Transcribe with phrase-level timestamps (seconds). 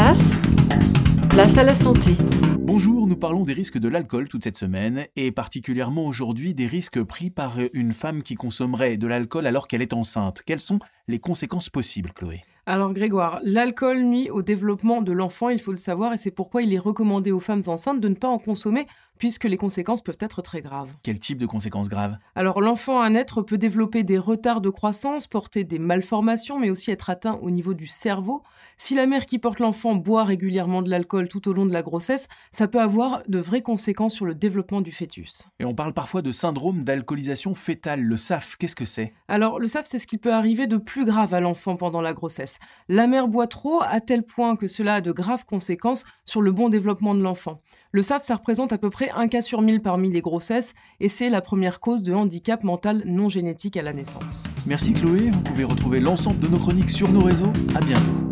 [0.00, 2.16] place, à la santé.
[2.58, 7.02] Bonjour, nous parlons des risques de l'alcool toute cette semaine, et particulièrement aujourd'hui des risques
[7.02, 10.42] pris par une femme qui consommerait de l'alcool alors qu'elle est enceinte.
[10.46, 12.42] Quelles sont les conséquences possibles, Chloé?
[12.70, 16.62] Alors Grégoire, l'alcool nuit au développement de l'enfant, il faut le savoir, et c'est pourquoi
[16.62, 18.86] il est recommandé aux femmes enceintes de ne pas en consommer,
[19.18, 20.88] puisque les conséquences peuvent être très graves.
[21.02, 22.16] Quel type de conséquences graves?
[22.36, 26.90] Alors l'enfant à naître peut développer des retards de croissance, porter des malformations, mais aussi
[26.90, 28.42] être atteint au niveau du cerveau.
[28.78, 31.82] Si la mère qui porte l'enfant boit régulièrement de l'alcool tout au long de la
[31.82, 35.48] grossesse, ça peut avoir de vraies conséquences sur le développement du fœtus.
[35.58, 39.12] Et on parle parfois de syndrome d'alcoolisation fétale, le SAF, qu'est-ce que c'est?
[39.26, 42.14] Alors le SAF, c'est ce qui peut arriver de plus grave à l'enfant pendant la
[42.14, 42.59] grossesse.
[42.88, 46.52] La mère boit trop à tel point que cela a de graves conséquences sur le
[46.52, 47.60] bon développement de l'enfant.
[47.92, 51.08] Le SAF, ça représente à peu près un cas sur mille parmi les grossesses et
[51.08, 54.44] c'est la première cause de handicap mental non génétique à la naissance.
[54.66, 57.52] Merci Chloé, vous pouvez retrouver l'ensemble de nos chroniques sur nos réseaux.
[57.74, 58.29] À bientôt.